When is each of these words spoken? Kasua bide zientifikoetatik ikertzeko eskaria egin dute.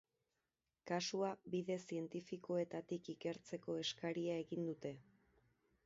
Kasua 0.91 1.29
bide 1.55 1.77
zientifikoetatik 1.91 3.13
ikertzeko 3.17 3.77
eskaria 3.85 4.41
egin 4.47 4.71
dute. 4.73 4.95